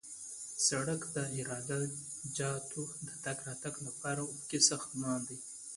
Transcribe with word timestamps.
سړک 0.67 1.01
د 1.15 1.17
عراده 1.35 1.79
جاتو 2.37 2.81
د 3.07 3.09
تګ 3.23 3.37
راتګ 3.47 3.75
لپاره 3.87 4.21
افقي 4.33 4.59
ساختمان 4.69 5.19
دی 5.27 5.37